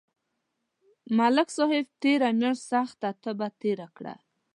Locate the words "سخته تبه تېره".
2.71-3.87